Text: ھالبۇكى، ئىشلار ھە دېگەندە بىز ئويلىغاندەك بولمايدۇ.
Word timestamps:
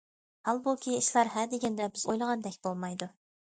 ھالبۇكى، 0.47 0.95
ئىشلار 1.01 1.29
ھە 1.35 1.45
دېگەندە 1.53 1.91
بىز 1.93 2.09
ئويلىغاندەك 2.11 2.61
بولمايدۇ. 2.67 3.13